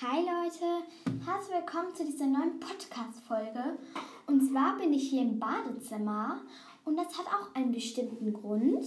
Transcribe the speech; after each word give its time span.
Hi 0.00 0.22
Leute, 0.22 0.82
herzlich 1.24 1.54
willkommen 1.54 1.94
zu 1.94 2.04
dieser 2.04 2.26
neuen 2.26 2.58
Podcast-Folge. 2.58 3.78
Und 4.26 4.50
zwar 4.50 4.76
bin 4.76 4.92
ich 4.92 5.08
hier 5.08 5.22
im 5.22 5.38
Badezimmer 5.38 6.40
und 6.84 6.96
das 6.96 7.16
hat 7.16 7.26
auch 7.28 7.54
einen 7.54 7.70
bestimmten 7.70 8.32
Grund. 8.32 8.86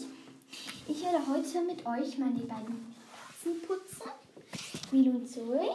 Ich 0.85 1.01
werde 1.01 1.25
heute 1.29 1.61
mit 1.61 1.85
euch 1.85 2.17
meine 2.17 2.39
beiden 2.39 2.93
Katzen 3.15 3.61
putzen, 3.65 4.11
Milo 4.91 5.11
und 5.11 5.29
Zoe. 5.29 5.69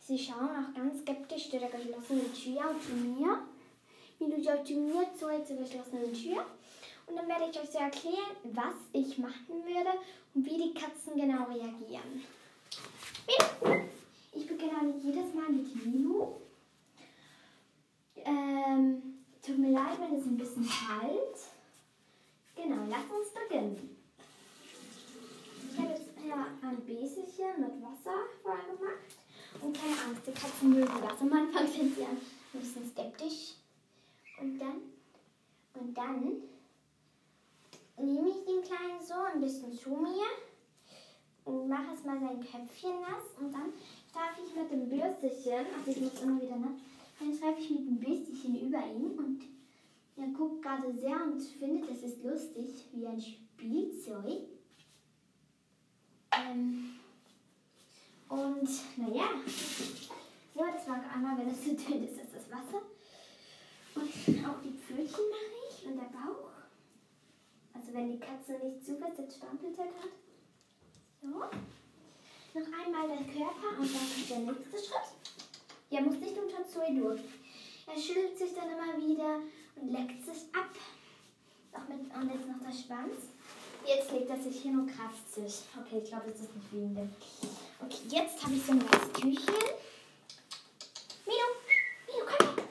Sie 0.00 0.18
schauen 0.18 0.48
auch 0.48 0.74
ganz 0.74 1.00
skeptisch 1.02 1.50
durch 1.50 1.62
der 1.62 1.70
geschlossenen 1.70 2.34
Tür 2.34 2.74
zu 2.84 2.92
mir. 2.92 3.38
Milo 4.18 4.42
schaut 4.42 4.66
zu 4.66 4.74
mir, 4.74 5.06
Zoe 5.16 5.44
zur 5.44 5.58
geschlossenen 5.58 6.12
Tür. 6.12 6.44
Und 7.06 7.14
dann 7.14 7.28
werde 7.28 7.44
ich 7.52 7.60
euch 7.60 7.70
so 7.70 7.78
erklären, 7.78 8.36
was 8.42 8.74
ich 8.92 9.16
machen 9.16 9.64
würde 9.64 9.90
und 10.34 10.44
wie 10.44 10.58
die 10.58 10.74
Katzen 10.74 11.14
genau 11.14 11.44
reagieren. 11.44 12.24
Ich 14.32 14.46
beginne 14.46 14.94
jedes 15.02 15.34
Mal 15.34 15.50
mit 15.50 15.86
Milo. 15.86 16.40
Ähm, 18.16 19.24
tut 19.44 19.58
mir 19.58 19.70
leid, 19.70 19.98
wenn 20.00 20.18
es 20.18 20.26
ein 20.26 20.36
bisschen 20.36 20.68
kalt. 20.68 21.36
Genau, 22.54 22.84
lass 22.88 23.10
uns 23.10 23.30
beginnen. 23.32 23.98
Ich 25.72 25.78
habe 25.78 25.90
jetzt 25.90 26.08
ja 26.26 26.46
ein 26.62 26.84
Beselchen 26.84 27.60
mit 27.60 27.82
Wasser 27.82 28.26
gemacht. 28.42 29.10
Und 29.60 29.76
keine 29.76 29.92
Angst, 29.92 30.26
die 30.26 30.32
Katzen 30.32 30.70
mögen 30.70 31.00
das. 31.02 31.20
Am 31.20 31.32
Anfang 31.32 31.66
sind 31.66 31.94
sie 31.94 32.04
ein 32.04 32.18
bisschen 32.52 32.88
skeptisch. 32.88 33.54
Und 34.40 34.58
dann, 34.58 34.80
und 35.74 35.96
dann 35.96 36.42
nehme 37.96 38.28
ich 38.28 38.44
den 38.44 38.62
Kleinen 38.62 39.02
so 39.02 39.14
ein 39.14 39.40
bisschen 39.40 39.72
zu 39.72 39.90
mir 39.90 40.26
und 41.44 41.68
mache 41.68 41.94
es 41.94 42.04
mal 42.04 42.18
sein 42.20 42.40
Köpfchen 42.40 43.00
nass 43.00 43.24
und 43.38 43.52
dann 43.52 43.72
streife 44.08 44.40
ich 44.46 44.54
mit 44.54 44.70
dem 44.70 44.88
Bürstchen, 44.88 45.66
also 45.76 45.90
ich 45.90 46.00
muss 46.00 46.22
immer 46.22 46.40
wieder 46.40 46.56
nass, 46.56 46.78
dann 47.18 47.34
streife 47.34 47.60
ich 47.60 47.70
mit 47.70 47.86
dem 47.86 47.98
Bürstchen 47.98 48.60
über 48.60 48.78
ihn 48.86 49.18
und 49.18 49.42
er 50.16 50.26
guckt 50.28 50.62
gerade 50.62 50.92
sehr 50.92 51.22
und 51.22 51.40
findet, 51.40 51.90
es 51.90 52.02
ist 52.02 52.22
lustig, 52.22 52.84
wie 52.92 53.06
ein 53.06 53.20
Spielzeug. 53.20 54.48
Ähm, 56.32 56.90
und 58.28 58.68
naja, 58.96 59.28
so, 60.54 60.60
das 60.66 60.88
war 60.88 61.02
einmal, 61.14 61.38
wenn 61.38 61.48
es 61.48 61.62
zu 61.62 61.74
dünn 61.74 62.04
ist, 62.04 62.20
ist 62.20 62.34
das 62.34 62.50
Wasser. 62.50 62.82
Und 63.94 64.46
auch 64.46 64.60
die 64.62 64.76
Pfötchen 64.76 65.24
mache 65.30 65.56
ich 65.68 65.86
und 65.86 65.96
der 65.96 66.04
Bauch. 66.04 66.50
Also 67.72 67.94
wenn 67.94 68.12
die 68.12 68.20
Katze 68.20 68.52
nicht 68.64 68.84
zu 68.84 68.96
fest 68.96 69.18
jetzt 69.18 69.36
Stampelte 69.36 69.82
hat. 69.82 70.29
So. 71.22 71.28
Noch 71.28 72.66
einmal 72.66 73.08
der 73.08 73.24
Körper 73.26 73.78
und 73.78 73.94
dann 73.94 74.08
kommt 74.08 74.30
der 74.30 74.38
nächste 74.38 74.78
Schritt. 74.78 75.10
Er 75.90 76.00
muss 76.02 76.16
nicht 76.16 76.36
unter 76.38 76.66
Zoe 76.66 76.94
durch. 76.94 77.20
Er 77.86 78.00
schüttelt 78.00 78.38
sich 78.38 78.54
dann 78.54 78.70
immer 78.70 78.96
wieder 78.96 79.40
und 79.76 79.92
leckt 79.92 80.24
sich 80.24 80.44
ab. 80.54 80.70
Auch 81.72 81.88
mit, 81.88 82.14
und 82.14 82.32
jetzt 82.32 82.48
noch 82.48 82.60
der 82.60 82.72
Schwanz. 82.72 83.16
Jetzt 83.86 84.12
legt 84.12 84.30
er 84.30 84.38
sich 84.38 84.62
hin 84.62 84.78
und 84.78 84.86
kratzt 84.86 85.34
sich. 85.34 85.62
Okay, 85.78 86.00
ich 86.02 86.08
glaube, 86.08 86.30
das 86.30 86.40
ist 86.40 86.54
nicht 86.54 86.72
in 86.72 86.94
dem. 86.94 87.12
Okay, 87.80 88.02
jetzt 88.08 88.42
habe 88.42 88.54
ich 88.54 88.64
so 88.64 88.72
ein 88.72 88.82
weißes 88.82 89.12
Tüchchen. 89.12 89.54
Milo, 91.26 91.46
Milo, 92.06 92.26
komm 92.26 92.46
her. 92.46 92.64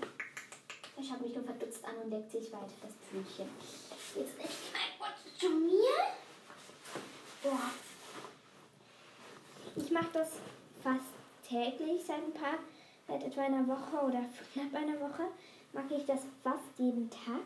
Er 0.97 1.03
schaut 1.03 1.22
mich 1.22 1.36
nur 1.36 1.44
verdutzt 1.44 1.86
an 1.86 1.97
und 2.03 2.09
leckt 2.09 2.31
sich 2.31 2.52
weiter 2.52 2.73
das 2.81 2.94
Tüchchen. 3.09 3.50
Jetzt 4.16 4.38
lege 4.38 4.50
ich 4.50 4.73
mal 4.73 5.08
kurz 5.08 5.39
zu 5.39 5.50
mir. 5.50 5.95
Boah. 7.44 7.72
Mache 10.00 10.11
das 10.14 10.30
fast 10.81 11.11
täglich 11.45 12.05
seit 12.05 12.23
ein 12.23 12.33
paar, 12.33 12.58
seit 13.05 13.22
etwa 13.22 13.42
einer 13.42 13.67
Woche 13.67 13.97
oder 14.06 14.23
knapp 14.53 14.73
einer 14.73 14.97
Woche 15.02 15.28
mache 15.73 15.95
ich 15.95 16.06
das 16.06 16.22
fast 16.41 16.64
jeden 16.78 17.09
Tag. 17.09 17.41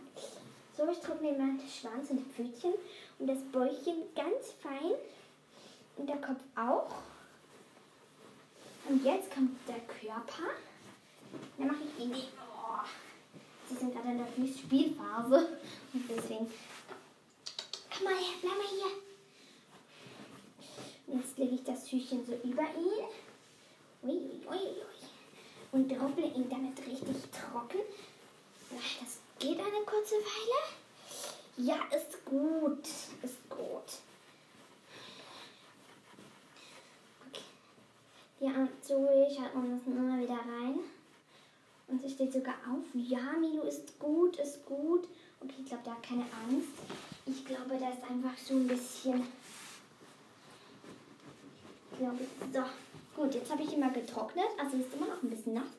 So, 0.77 0.87
ich 0.87 0.99
trockne 0.99 1.31
meinen 1.31 1.59
Schwanz 1.61 2.11
und 2.11 2.17
die 2.17 2.31
Pfötchen 2.31 2.73
und 3.17 3.25
das 3.25 3.39
Bäuchchen 3.51 4.03
ganz 4.15 4.51
fein 4.61 4.91
und 5.97 6.07
der 6.07 6.17
Kopf 6.17 6.41
auch. 6.55 6.93
Und 8.87 9.03
jetzt 9.03 9.33
kommt 9.33 9.57
der 9.67 9.79
Körper. 9.79 10.51
Dann 11.57 11.67
mache 11.67 11.83
ich 11.83 12.05
ihn. 12.05 12.13
Oh, 12.13 12.85
sie 13.67 13.75
sind 13.77 13.95
gerade 13.95 14.09
in 14.09 14.17
der 14.19 14.53
Spielphase 14.53 15.57
und 15.91 16.07
deswegen. 16.07 16.51
Komm 17.95 18.03
mal 18.03 18.13
her, 18.13 18.33
bleib 18.41 18.57
mal 18.57 18.67
hier. 18.69 19.02
Jetzt 21.13 21.37
lege 21.37 21.53
ich 21.53 21.63
das 21.63 21.85
Tüchchen 21.85 22.25
so 22.25 22.33
über 22.43 22.63
ihn. 22.63 23.05
Ui, 24.01 24.17
ui, 24.49 24.57
ui. 24.57 25.71
Und 25.71 25.91
doppel 25.91 26.25
ihn 26.25 26.49
damit 26.49 26.77
richtig 26.79 27.17
trocken. 27.31 27.81
Das 28.71 29.19
geht 29.37 29.59
eine 29.59 29.85
kurze 29.85 30.15
Weile. 30.15 31.67
Ja, 31.67 31.75
ist 31.95 32.25
gut. 32.25 32.87
Ist 33.21 33.47
gut. 33.47 33.99
Okay. 37.27 37.43
Ja, 38.39 38.67
Zoe 38.81 39.27
schaut 39.29 39.53
man 39.53 39.77
das 39.77 39.85
immer 39.85 40.19
wieder 40.19 40.39
rein. 40.39 40.79
Und 41.89 42.01
sie 42.01 42.09
steht 42.09 42.33
sogar 42.33 42.55
auf. 42.55 42.85
Ja, 42.95 43.33
Milo 43.39 43.63
ist 43.63 43.99
gut, 43.99 44.37
ist 44.37 44.65
gut. 44.65 45.07
Okay, 45.39 45.55
ich 45.59 45.65
glaube, 45.65 45.83
der 45.83 45.93
hat 45.93 46.03
keine 46.03 46.23
Angst. 46.23 46.73
Ich 47.27 47.45
glaube, 47.45 47.77
der 47.77 47.93
ist 47.93 48.03
einfach 48.09 48.35
so 48.35 48.55
ein 48.55 48.67
bisschen 48.67 49.27
glaube 52.03 52.23
ich. 52.23 52.53
So, 52.53 52.63
gut, 53.15 53.33
jetzt 53.33 53.49
habe 53.49 53.63
ich 53.63 53.71
ihn 53.71 53.79
mal 53.79 53.93
getrocknet. 53.93 54.51
Also 54.59 54.77
ist 54.77 54.93
immer 54.93 55.07
noch 55.07 55.23
ein 55.23 55.29
bisschen 55.29 55.53
nass. 55.53 55.71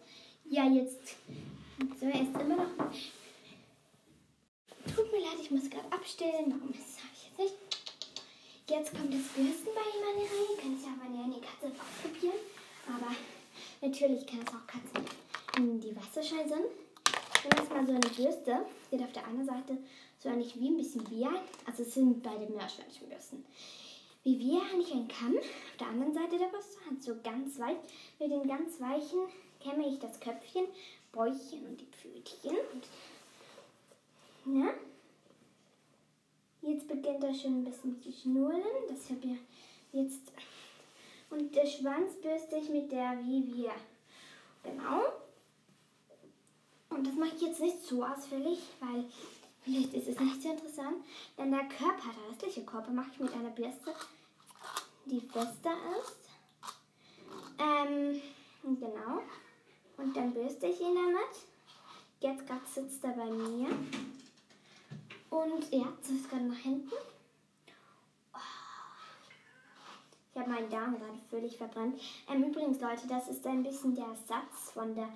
Ja, 0.49 0.65
jetzt. 0.65 1.17
So, 2.01 2.07
er 2.07 2.23
ist 2.23 2.41
immer 2.41 2.57
noch. 2.57 2.73
Tut 4.95 5.13
mir 5.13 5.21
leid, 5.21 5.39
ich 5.41 5.51
muss 5.51 5.69
gerade 5.69 5.93
abstellen. 5.93 6.49
Warum 6.49 6.73
das 6.73 6.97
habe 7.03 7.13
ich 7.13 7.25
jetzt 7.29 7.39
nicht? 7.39 7.55
Jetzt 8.71 8.93
kommt 8.93 9.13
das 9.13 9.29
Bürsten 9.37 9.73
bei 9.75 9.85
ihm 9.85 10.05
an 10.09 10.17
die 10.17 10.29
Reihe. 10.33 10.57
Kann 10.61 10.75
es 10.75 10.85
ja 10.85 10.95
ja 10.97 11.29
die 11.29 11.41
Katze 11.45 11.67
ausprobieren. 11.77 12.41
Aber 12.89 13.15
natürlich 13.83 14.27
kann 14.27 14.41
es 14.41 14.49
auch 14.49 14.67
Katzen, 14.67 15.81
die 15.81 15.95
Wasserscheu 15.97 16.49
sind. 16.49 16.73
Ich 17.37 17.45
nehme 17.45 17.69
mal 17.69 17.87
so 17.87 17.93
eine 17.93 18.01
Bürste. 18.01 18.65
Sieht 18.91 19.03
auf 19.03 19.13
der 19.13 19.27
anderen 19.27 19.47
Seite 19.47 19.77
so 20.19 20.31
eigentlich 20.31 20.59
wie 20.59 20.69
ein 20.69 20.77
bisschen 20.79 21.09
wie 21.11 21.27
ein. 21.27 21.45
Also 21.67 21.83
es 21.83 21.93
sind 21.93 22.23
beide 22.23 22.47
Meerschweinchenbürsten 22.47 23.45
wie 24.25 24.39
wir, 24.39 24.63
nicht 24.77 24.93
ein 24.93 25.07
Kamm. 25.07 25.37
Auf 25.37 25.77
der 25.79 25.89
anderen 25.89 26.15
Seite 26.15 26.39
der 26.39 26.49
hat 26.49 27.03
so 27.03 27.15
ganz 27.23 27.59
weich. 27.59 27.77
Mit 28.19 28.31
den 28.31 28.49
ganz 28.49 28.81
weichen 28.81 29.21
kämme 29.61 29.87
ich 29.87 29.99
das 29.99 30.19
Köpfchen, 30.19 30.65
Bäuchchen 31.13 31.67
und 31.67 31.81
die 31.81 31.87
Pfötchen. 31.87 32.57
Und, 34.45 34.63
ja. 34.63 34.75
Jetzt 36.63 36.89
beginnt 36.89 37.23
er 37.23 37.35
schon 37.35 37.61
ein 37.61 37.65
bisschen 37.65 38.01
zu 38.01 38.11
schnurren. 38.11 38.63
Das 38.89 39.11
habe 39.11 39.27
ja 39.27 39.37
jetzt. 39.93 40.33
Und 41.29 41.55
der 41.55 41.67
Schwanz 41.67 42.15
bürste 42.23 42.57
ich 42.57 42.71
mit 42.71 42.91
der 42.91 43.19
Vivia. 43.23 43.73
Genau. 44.63 45.03
Und 46.89 47.07
das 47.07 47.15
mache 47.15 47.35
ich 47.37 47.43
jetzt 47.43 47.61
nicht 47.61 47.85
so 47.85 48.03
ausführlich, 48.03 48.61
weil 48.81 49.05
vielleicht 49.65 49.95
ist 49.95 50.09
es 50.09 50.21
nicht 50.21 50.43
so 50.43 50.51
interessant. 50.51 51.05
Denn 51.39 51.51
der 51.51 51.65
Körper, 51.65 52.11
der 52.17 52.31
restliche 52.31 52.65
Körper, 52.65 52.91
mache 52.91 53.11
ich 53.13 53.21
mit 53.21 53.33
einer 53.33 53.51
Bürste 53.51 53.95
die 55.07 55.21
fester 55.21 55.77
ist. 56.01 56.31
Ähm, 57.59 58.21
genau. 58.63 59.23
Und 59.97 60.17
dann 60.17 60.33
bürste 60.33 60.67
ich 60.67 60.81
ihn 60.81 60.95
damit. 60.95 61.45
Jetzt 62.21 62.47
gerade 62.47 62.67
sitzt 62.67 63.05
er 63.05 63.13
bei 63.13 63.27
mir. 63.27 63.69
Und 65.31 65.73
ja, 65.73 65.93
ist 66.03 66.31
gerade 66.31 66.45
nach 66.45 66.57
hinten. 66.57 66.93
Oh. 68.33 68.39
Ich 70.33 70.41
habe 70.41 70.51
meinen 70.51 70.71
Darm 70.71 70.99
gerade 70.99 71.19
völlig 71.29 71.57
verbrannt. 71.57 72.01
Ähm, 72.29 72.45
übrigens, 72.45 72.81
Leute, 72.81 73.07
das 73.09 73.29
ist 73.29 73.47
ein 73.47 73.63
bisschen 73.63 73.95
der 73.95 74.17
Satz 74.27 74.71
von 74.73 74.95
der 74.95 75.09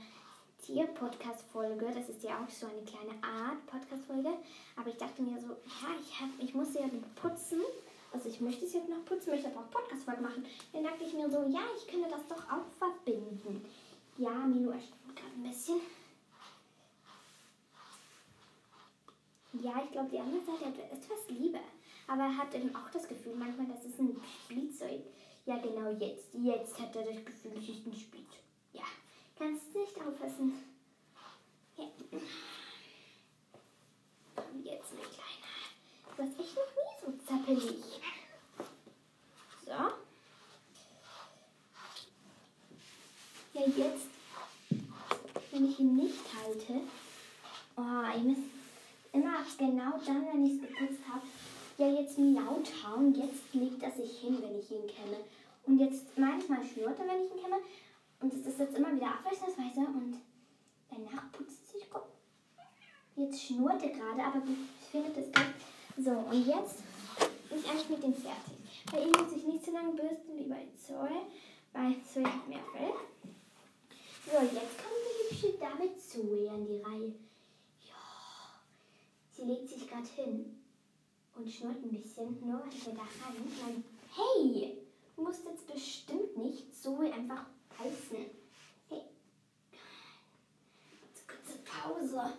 Tier-Podcast-Folge. 0.68 1.86
Das 1.94 2.10
ist 2.10 2.22
ja 2.22 2.44
auch 2.44 2.50
so 2.50 2.66
eine 2.66 2.82
kleine 2.84 3.16
Art 3.24 3.64
Podcast-Folge. 3.66 4.28
Aber 4.76 4.88
ich 4.90 4.98
dachte 4.98 5.22
mir 5.22 5.40
so, 5.40 5.48
ja, 5.48 5.96
ich, 5.98 6.20
hab, 6.20 6.28
ich 6.38 6.52
muss 6.52 6.74
ja 6.74 6.82
putzen. 7.16 7.62
Also 8.12 8.28
ich 8.28 8.38
möchte 8.42 8.66
es 8.66 8.74
jetzt 8.74 8.88
noch 8.88 9.02
putzen, 9.06 9.30
möchte 9.30 9.48
aber 9.48 9.60
auch 9.60 9.70
Podcast-Folge 9.70 10.20
machen. 10.20 10.44
Dann 10.74 10.84
dachte 10.84 11.04
ich 11.04 11.14
mir 11.14 11.30
so, 11.30 11.38
ja, 11.48 11.62
ich 11.74 11.86
könnte 11.88 12.10
das 12.10 12.26
doch 12.28 12.44
auch 12.52 12.68
verbinden. 12.78 13.64
Ja, 14.18 14.30
Milo 14.30 14.72
erstaunt 14.72 15.16
gerade 15.16 15.32
ein 15.36 15.42
bisschen. 15.42 15.80
Ja, 19.54 19.82
ich 19.82 19.90
glaube, 19.90 20.10
die 20.10 20.20
andere 20.20 20.44
Seite 20.44 20.66
hat 20.66 20.78
etwas 20.78 21.30
Liebe. 21.30 21.60
Aber 22.06 22.24
er 22.24 22.36
hat 22.36 22.54
eben 22.54 22.76
auch 22.76 22.90
das 22.92 23.08
Gefühl, 23.08 23.34
manchmal, 23.36 23.68
das 23.68 23.86
ist 23.86 23.98
ein 23.98 24.20
Spielzeug. 24.44 25.00
Ja, 25.46 25.56
genau 25.56 25.90
jetzt. 25.92 26.34
Jetzt 26.34 26.78
hat 26.78 26.94
er 26.94 27.04
das 27.04 27.24
Gefühl, 27.24 27.52
es 27.56 27.70
ist 27.70 27.86
ein 27.86 27.94
Spielzeug. 27.94 28.47
Kannst 29.38 29.72
nicht 29.72 29.96
aufpassen. 29.96 30.52
Ja. 31.76 31.84
Jetzt, 34.64 34.92
mein 34.94 35.04
Kleiner. 35.04 35.54
Du 36.16 36.22
hast 36.24 36.40
echt 36.40 36.56
noch 36.56 36.72
nie 36.74 36.94
so 37.00 37.12
zappelig. 37.24 38.00
So. 39.64 39.70
Ja, 43.54 43.66
jetzt, 43.76 44.08
wenn 45.52 45.70
ich 45.70 45.78
ihn 45.78 45.96
nicht 45.96 46.24
halte, 46.34 46.80
oh, 47.76 48.16
ich 48.16 48.22
muss 48.24 48.38
immer 49.12 49.44
genau 49.56 50.00
dann, 50.04 50.26
wenn 50.26 50.46
ich 50.46 50.54
es 50.54 50.60
geputzt 50.62 51.02
habe, 51.08 51.22
ja 51.76 52.00
jetzt 52.00 52.18
laut 52.18 52.68
hauen. 52.84 53.14
Jetzt 53.14 53.54
legt 53.54 53.82
er 53.84 53.92
sich 53.92 54.18
hin, 54.18 54.42
wenn 54.42 54.58
ich 54.58 54.70
ihn 54.72 54.88
kenne. 54.88 55.18
Und 55.64 55.78
jetzt 55.78 56.18
manchmal 56.18 56.64
schnurrt 56.66 56.98
er, 56.98 57.06
wenn 57.06 57.24
ich 57.24 57.30
ihn 57.30 57.42
kenne. 57.42 57.62
Und 58.20 58.32
das 58.32 58.40
ist 58.40 58.58
jetzt 58.58 58.76
immer 58.76 58.94
wieder 58.94 59.14
abwechslungsweise 59.14 59.80
und 59.80 60.20
danach 60.90 61.30
putzt 61.32 61.70
sich 61.72 61.88
Kopf. 61.88 62.08
Jetzt 63.14 63.42
schnurrt 63.42 63.82
er 63.82 63.90
gerade, 63.90 64.22
aber 64.22 64.42
ich 64.46 64.86
finde 64.90 65.10
das 65.10 65.26
gut. 65.26 65.54
So, 65.96 66.10
und 66.10 66.46
jetzt 66.46 66.82
bin 67.48 67.58
ich 67.58 67.68
eigentlich 67.68 67.88
mit 67.88 68.02
dem 68.02 68.14
fertig. 68.14 68.84
Bei 68.90 69.02
ihm 69.02 69.10
muss 69.10 69.36
ich 69.36 69.44
nicht 69.44 69.64
so 69.64 69.72
lange 69.72 69.92
bürsten 69.92 70.36
wie 70.36 70.48
bei 70.48 70.66
Zoe, 70.76 71.26
weil 71.72 71.96
Zoe 72.02 72.24
hat 72.24 72.48
mehr 72.48 72.62
Fell. 72.72 72.92
So, 74.24 74.42
jetzt 74.42 74.78
kommt 74.78 75.04
die 75.04 75.34
hübsche 75.34 75.58
Dame 75.58 75.96
Zoe 75.96 76.50
an 76.50 76.66
die 76.66 76.80
Reihe. 76.80 77.14
Ja, 77.86 78.60
sie 79.32 79.42
legt 79.42 79.68
sich 79.68 79.88
gerade 79.88 80.06
hin 80.06 80.60
und 81.34 81.50
schnurrt 81.50 81.82
ein 81.82 81.90
bisschen. 81.90 82.38
Nur 82.46 82.62
was 82.66 82.86
wir 82.86 82.94
da 82.94 83.00
ran. 83.00 83.84
Hey, 84.14 84.78
du 85.16 85.22
musst 85.22 85.44
jetzt 85.44 85.66
bestimmt 85.66 86.36
nicht 86.36 86.74
Zoe 86.74 87.12
einfach 87.12 87.46
heißen. 87.78 88.26
Hey, 88.88 89.02
kurze 91.26 91.58
Pause. 91.64 92.32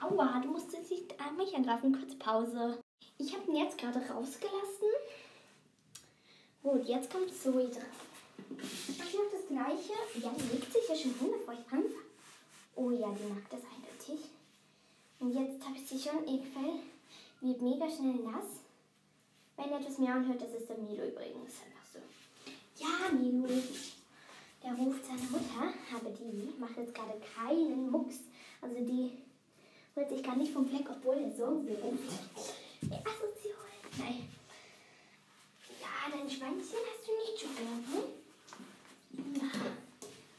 Aua, 0.00 0.40
du 0.40 0.48
musst 0.48 0.72
jetzt 0.72 0.90
nicht 0.90 1.20
an 1.20 1.36
mich 1.36 1.54
angreifen. 1.54 1.98
Kurze 1.98 2.16
Pause. 2.16 2.78
Ich 3.18 3.32
habe 3.34 3.50
ihn 3.50 3.56
jetzt 3.56 3.78
gerade 3.78 3.98
rausgelassen. 3.98 4.88
Gut, 6.62 6.84
jetzt 6.86 7.10
kommt 7.10 7.32
Zoe 7.32 7.68
dran. 7.68 7.86
Ich 8.88 8.98
mache 8.98 9.16
das 9.32 9.46
gleiche. 9.48 9.92
Ja, 10.22 10.30
die 10.30 10.54
legt 10.54 10.72
sich 10.72 10.88
ja 10.88 10.94
schon 10.94 11.14
hin, 11.18 11.32
bevor 11.32 11.54
ich 11.54 11.60
anfange. 11.60 12.06
Oh 12.74 12.90
ja, 12.90 13.08
die 13.12 13.32
mag 13.32 13.48
das 13.50 13.60
eindeutig. 13.62 14.28
Und 15.18 15.32
jetzt 15.32 15.64
habe 15.64 15.76
ich 15.76 15.88
sie 15.88 15.98
schon 15.98 16.22
Ekelfell. 16.24 16.80
Wird 17.40 17.62
mega 17.62 17.88
schnell 17.88 18.16
nass. 18.16 18.60
Wenn 19.56 19.70
ihr 19.70 19.78
etwas 19.78 19.98
miauen 19.98 20.28
hört, 20.28 20.42
das 20.42 20.52
ist 20.52 20.68
der 20.68 20.76
Milo 20.76 21.04
übrigens. 21.04 21.54
Einfach 21.64 21.86
so. 21.90 21.98
Ja, 22.76 23.10
Milo. 23.12 23.48
Der 24.66 24.74
ruft 24.74 25.06
seine 25.06 25.22
Mutter, 25.22 25.72
aber 25.94 26.10
die 26.10 26.52
macht 26.58 26.76
jetzt 26.76 26.92
gerade 26.92 27.20
keinen 27.20 27.88
Mucks. 27.88 28.16
Also 28.60 28.74
die 28.74 29.12
holt 29.94 30.08
sich 30.08 30.24
gar 30.24 30.34
nicht 30.34 30.52
vom 30.52 30.66
Fleck, 30.68 30.90
obwohl 30.90 31.20
der 31.20 31.30
Sohn 31.30 31.64
sie 31.64 31.74
ruft. 31.74 32.02
Ja, 32.82 32.98
Assoziation. 32.98 33.54
Nein. 33.96 34.28
Ja, 35.80 36.10
dein 36.10 36.28
Schweinchen 36.28 36.82
hast 36.82 37.06
du 37.06 37.12
nicht 37.14 37.40
schon 37.40 37.54
gern, 37.54 37.84
hm? 37.92 39.40
Ja. 39.40 39.48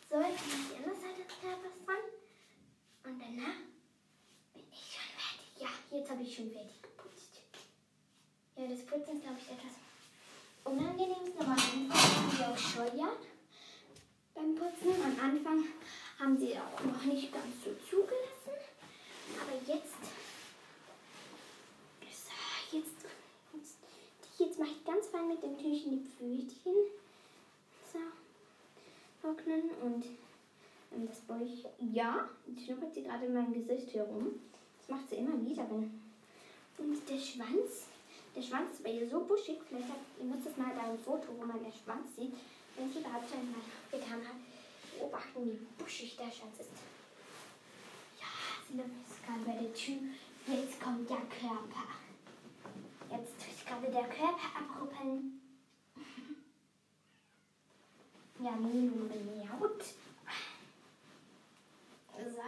So, 0.09 0.18
jetzt 0.19 0.44
mache 0.44 0.59
ich 0.59 0.68
die 0.68 0.75
andere 0.75 0.95
Seite 1.00 1.23
des 1.23 1.39
Körpers 1.39 1.77
dran. 1.85 2.03
Und 3.06 3.21
danach 3.21 3.59
bin 4.53 4.63
ich 4.73 4.91
schon 4.91 5.07
fertig. 5.15 5.56
Ja, 5.62 5.97
jetzt 5.97 6.09
habe 6.12 6.21
ich 6.21 6.35
schon 6.35 6.51
fertig 6.51 6.81
geputzt. 6.81 7.39
Ja, 8.57 8.68
das 8.68 8.85
Putzen 8.85 9.15
ist, 9.15 9.23
glaube 9.23 9.39
ich, 9.39 9.47
etwas 9.56 9.80
unangenehmste. 10.65 11.39
Am 11.39 11.51
Anfang 11.51 11.89
haben 11.94 12.31
sie 12.35 12.44
auch 12.44 12.57
scheuert 12.57 13.23
beim 14.38 14.53
Putzen. 14.56 14.94
Am 15.03 15.19
Anfang 15.38 15.66
haben 16.19 16.38
sie 16.38 16.56
auch 16.57 16.84
noch 16.84 17.04
nicht 17.04 17.31
ganz 17.31 17.45
so 17.63 17.72
zugelassen. 17.88 18.57
Aber 19.39 19.56
jetzt, 19.68 19.94
jetzt, 22.01 23.06
jetzt, 23.54 24.39
jetzt 24.39 24.60
mache 24.60 24.69
ich 24.72 24.86
ganz 24.86 25.07
fein 25.07 25.28
mit 25.28 25.44
dem 25.44 25.57
Tüchchen 25.57 25.92
die 25.92 26.10
Pfötchen 26.10 26.74
so, 27.94 28.00
trocknen 29.22 29.69
und 29.84 30.06
ähm, 30.95 31.07
das 31.07 31.19
Bäuchchen. 31.19 31.69
Ja, 31.94 32.28
jetzt 32.48 32.66
schnuppert 32.66 32.95
sie 32.95 33.04
gerade 33.04 33.25
in 33.25 33.33
meinem 33.33 33.54
Gesicht 33.54 33.94
herum. 33.94 34.40
Das 34.80 34.90
macht 34.90 35.10
sie 35.10 35.18
immer 35.18 35.40
wieder. 35.45 35.68
Wenn, 35.69 36.01
und 36.80 37.10
der 37.10 37.19
Schwanz, 37.19 37.88
der 38.36 38.42
Schwanz 38.42 38.74
ist 38.74 38.83
bei 38.83 38.92
ihr 38.92 39.07
so 39.07 39.19
buschig. 39.19 39.60
Vielleicht 39.68 39.90
hat, 39.90 40.00
ihr 40.19 40.25
müsst 40.25 40.48
das 40.48 40.57
mal 40.57 40.74
bei 40.74 40.81
einem 40.81 41.00
Foto, 41.00 41.28
wo 41.38 41.45
man 41.45 41.63
den 41.63 41.74
Schwanz 41.74 42.16
sieht, 42.16 42.33
wenn 42.75 42.92
sie 42.92 43.00
überhaupt 43.00 43.30
schon 43.30 43.51
mal 43.51 43.62
getan 43.92 44.22
hat, 44.28 44.46
beobachten, 44.97 45.45
wie 45.45 45.81
buschig 45.81 46.15
der 46.17 46.31
Schwanz 46.31 46.59
ist. 46.59 46.69
Ja, 48.19 48.27
sie 48.67 48.79
ist 48.79 49.25
gerade 49.25 49.44
bei 49.45 49.63
der 49.63 49.73
Tür. 49.73 49.97
Jetzt 50.47 50.81
kommt 50.81 51.09
der 51.09 51.17
Körper. 51.17 51.88
Jetzt 53.11 53.33
tut 53.39 53.67
gerade 53.67 53.91
der 53.91 54.07
Körper 54.07 54.47
abruppeln. 54.59 55.41
Ja, 58.39 58.51
Milo 58.51 58.94
miaut. 58.94 59.83
So. 62.17 62.41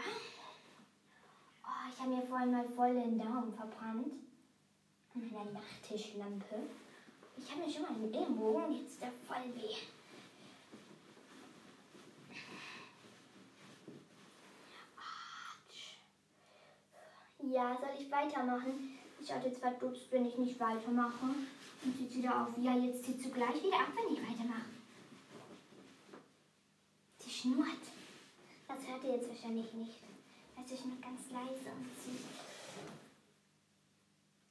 Oh, 1.63 1.89
ich 1.91 1.99
habe 1.99 2.11
mir 2.11 2.21
vorhin 2.27 2.51
mal 2.51 2.67
voll 2.67 2.93
den 2.93 3.17
Daumen 3.17 3.51
verbrannt. 3.51 4.13
An 5.15 5.23
einer 5.23 5.51
Nachttischlampe. 5.51 6.69
Ich 7.37 7.49
habe 7.49 7.61
mir 7.61 7.71
schon 7.71 7.81
mal 7.81 7.89
einen 7.89 8.13
Ellenbogen 8.13 8.71
jetzt 8.73 8.91
ist 8.91 9.01
der 9.01 9.11
voll 9.27 9.55
weh. 9.55 9.75
Ja, 17.51 17.75
soll 17.79 17.89
ich 17.99 18.11
weitermachen? 18.11 18.99
Ich 19.19 19.33
hatte 19.33 19.51
zwar 19.53 19.71
dutzt, 19.71 20.11
wenn 20.11 20.25
ich 20.25 20.37
nicht 20.37 20.59
weitermache. 20.59 21.33
Und 21.83 21.97
zieht 21.97 22.15
wieder 22.15 22.41
auf. 22.41 22.49
Ja, 22.57 22.75
jetzt 22.75 23.03
zieht 23.03 23.21
sie 23.21 23.31
gleich 23.31 23.63
wieder 23.63 23.79
ab, 23.79 23.87
wenn 23.95 24.13
ich 24.13 24.21
weitermache. 24.21 24.69
Sie 27.17 27.29
schnurrt. 27.29 27.85
Das 28.67 28.87
hört 28.87 29.03
ihr 29.03 29.15
jetzt 29.15 29.29
wahrscheinlich 29.29 29.73
nicht. 29.73 29.95
Also 30.55 30.75
ich 30.75 30.85
nur 30.85 31.01
ganz 31.01 31.31
leise 31.31 31.71
und 31.73 31.89
süß. 32.03 32.21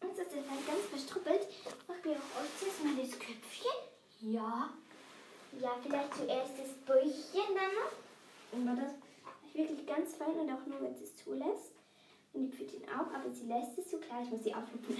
Und 0.00 0.16
so 0.16 0.22
ist 0.22 0.32
das 0.32 0.50
halt 0.50 0.66
ganz 0.66 0.86
verstruppelt. 0.90 1.46
Mach 1.86 2.04
mir 2.04 2.16
auch 2.16 2.42
euch 2.42 2.50
zuerst 2.58 2.84
mal 2.84 2.96
das 2.96 3.18
Köpfchen. 3.18 3.78
Ja. 4.20 4.70
Ja, 5.60 5.70
vielleicht 5.82 6.14
zuerst 6.14 6.58
das 6.58 6.72
Bäuchchen 6.84 7.54
dann 7.54 7.74
noch. 7.78 7.92
Und 8.52 8.76
das 8.76 8.92
wirklich 9.54 9.86
ganz 9.86 10.16
fein 10.16 10.34
und 10.34 10.50
auch 10.50 10.66
nur, 10.66 10.80
wenn 10.80 10.96
sie 10.96 11.04
es 11.04 11.16
zulässt. 11.16 11.77
Und 12.38 12.52
die 12.52 12.56
Pfötchen 12.56 12.84
auch, 12.84 13.12
aber 13.12 13.28
sie 13.32 13.46
lässt 13.46 13.76
es 13.78 13.90
so 13.90 13.98
klar. 13.98 14.22
Ich 14.22 14.30
muss 14.30 14.44
sie 14.44 14.54
auflupfen. 14.54 14.96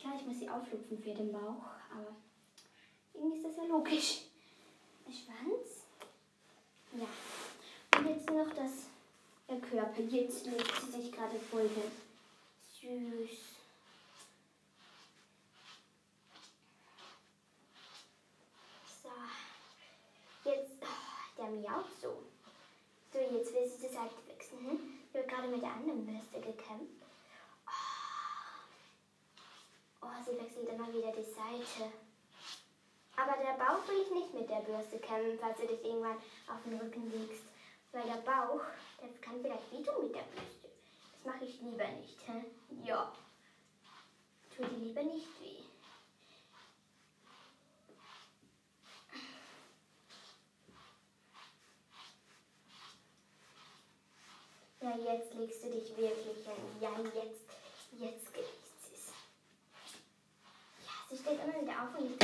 Klar, 0.00 0.14
ich 0.18 0.26
muss 0.26 0.40
sie 0.40 0.48
auflupfen 0.50 0.98
für 0.98 1.14
den 1.14 1.30
Bauch, 1.30 1.62
aber 1.94 2.16
irgendwie 3.14 3.36
ist 3.36 3.44
das 3.46 3.56
ja 3.56 3.64
logisch. 3.64 4.22
Der 5.06 5.12
Schwanz. 5.12 5.84
Ja. 6.92 7.98
Und 7.98 8.08
jetzt 8.08 8.28
noch 8.28 8.48
das, 8.48 8.86
der 9.48 9.60
Körper. 9.60 10.02
Jetzt 10.02 10.44
legt 10.46 10.72
sie 10.80 11.02
sich 11.02 11.12
gerade 11.12 11.38
voll 11.38 11.68
hin. 11.68 11.92
Süß. 12.80 13.38
So. 19.04 20.50
Jetzt, 20.50 20.72
oh, 20.80 21.38
der 21.38 21.46
miaut 21.46 21.86
so. 22.00 22.24
So, 23.12 23.18
jetzt 23.20 23.54
will 23.54 23.68
sie 23.68 23.86
die 23.86 23.94
Seite 23.94 24.16
wechseln. 24.26 24.68
Hm? 24.68 25.01
Gerade 25.32 25.48
mit 25.48 25.62
der 25.62 25.72
anderen 25.72 26.04
Bürste 26.04 26.40
gekämpft. 26.42 27.06
Oh. 27.66 27.70
oh, 30.02 30.22
sie 30.26 30.38
wechselt 30.38 30.68
immer 30.68 30.92
wieder 30.92 31.10
die 31.10 31.22
Seite. 31.22 31.90
Aber 33.16 33.42
der 33.42 33.56
Bauch 33.56 33.88
will 33.88 34.02
ich 34.02 34.10
nicht 34.10 34.34
mit 34.34 34.50
der 34.50 34.60
Bürste 34.60 34.98
kämmen, 34.98 35.38
falls 35.40 35.58
du 35.58 35.66
dich 35.66 35.82
irgendwann 35.82 36.18
auf 36.48 36.62
den 36.66 36.78
Rücken 36.78 37.10
legst. 37.10 37.44
Weil 37.92 38.04
der 38.04 38.20
Bauch, 38.20 38.60
der 39.00 39.08
kann 39.22 39.40
vielleicht 39.40 39.72
wehtun 39.72 40.02
mit 40.02 40.14
der 40.14 40.20
Bürste. 40.20 40.68
Das 41.14 41.24
mache 41.24 41.46
ich 41.46 41.58
lieber 41.62 41.88
nicht. 41.88 42.18
Hä? 42.26 42.44
Ja. 42.84 43.10
Tu 44.54 44.64
dir 44.64 44.76
lieber 44.76 45.02
nicht 45.02 45.28
weh. 45.40 45.62
Ja, 54.82 54.96
jetzt 54.96 55.31
legst 55.42 55.64
du 55.64 55.70
dich 55.70 55.88
wirklich 55.96 56.44
hin. 56.44 56.62
Ja, 56.80 56.90
jetzt, 57.00 57.42
jetzt 57.98 58.32
genießt 58.32 58.78
sie 58.84 58.94
es. 58.94 59.12
Ja, 60.86 60.92
sie 61.10 61.16
steht 61.16 61.40
immer 61.42 61.60
wieder 61.60 61.82
auf 61.82 61.98
und 61.98 62.10
liegt 62.10 62.22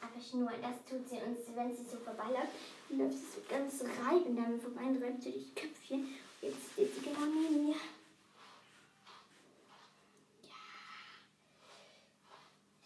aber 0.00 0.20
Schnur. 0.22 0.52
Das 0.62 0.84
tut 0.88 1.08
sie 1.08 1.16
uns, 1.16 1.38
wenn 1.54 1.76
sie 1.76 1.84
so 1.84 1.96
vorbeiläuft. 1.96 2.52
Dann 2.88 2.98
läuft 2.98 3.14
sie 3.14 3.26
so 3.26 3.40
ganz 3.48 3.82
reibend 3.82 4.38
damit 4.38 4.62
vorbei 4.62 4.82
und 4.82 5.02
reibt 5.02 5.22
sie 5.22 5.32
durch 5.32 5.54
Köpfchen. 5.54 6.14
Jetzt 6.42 6.72
steht 6.72 6.94
sie 6.94 7.00
genau 7.00 7.26
neben 7.26 7.66
mir. 7.66 7.74
Ja. 10.42 10.56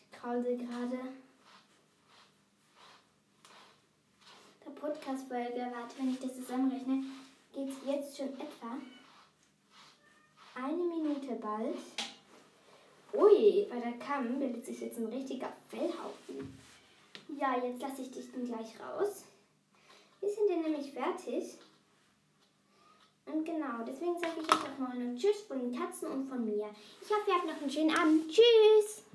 Ich 0.00 0.18
kraule 0.18 0.56
gerade. 0.56 0.98
Der 4.64 4.70
Podcast-Folge, 4.70 5.72
warte, 5.74 5.98
wenn 5.98 6.10
ich 6.10 6.20
das 6.20 6.36
zusammenrechne, 6.36 7.04
geht 7.52 7.68
es 7.68 7.76
jetzt 7.84 8.16
schon 8.16 8.32
etwa 8.40 8.78
eine 10.70 10.84
Minute 10.84 11.34
bald. 11.36 11.76
Ui, 13.12 13.66
bei 13.68 13.80
der 13.80 13.98
Kamm 13.98 14.38
bildet 14.38 14.64
sich 14.64 14.80
jetzt 14.80 14.98
ein 14.98 15.06
richtiger 15.06 15.52
Fellhaufen. 15.68 16.58
Ja, 17.28 17.56
jetzt 17.62 17.82
lasse 17.82 18.02
ich 18.02 18.10
dich 18.10 18.30
dann 18.32 18.46
gleich 18.46 18.74
raus. 18.78 19.24
Wir 20.20 20.28
sind 20.28 20.48
den 20.48 20.62
nämlich 20.62 20.92
fertig. 20.92 21.58
Und 23.26 23.44
genau, 23.44 23.84
deswegen 23.86 24.18
sage 24.18 24.40
ich 24.40 24.46
jetzt 24.46 24.52
auch 24.52 24.78
mal 24.78 25.16
Tschüss 25.16 25.42
von 25.42 25.58
den 25.58 25.78
Katzen 25.78 26.08
und 26.08 26.28
von 26.28 26.44
mir. 26.44 26.70
Ich 27.00 27.10
hoffe, 27.10 27.28
ihr 27.30 27.34
habt 27.34 27.46
noch 27.46 27.60
einen 27.60 27.70
schönen 27.70 27.96
Abend. 27.96 28.28
Tschüss! 28.28 29.09